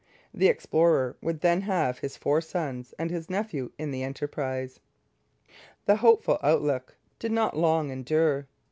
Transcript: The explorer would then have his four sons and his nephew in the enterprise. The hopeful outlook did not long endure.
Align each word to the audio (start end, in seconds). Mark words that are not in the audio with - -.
The 0.33 0.47
explorer 0.47 1.15
would 1.21 1.41
then 1.41 1.61
have 1.61 1.99
his 1.99 2.17
four 2.17 2.41
sons 2.41 2.91
and 2.97 3.11
his 3.11 3.29
nephew 3.29 3.71
in 3.77 3.91
the 3.91 4.01
enterprise. 4.01 4.79
The 5.85 5.97
hopeful 5.97 6.39
outlook 6.41 6.97
did 7.19 7.31
not 7.31 7.55
long 7.55 7.91
endure. 7.91 8.47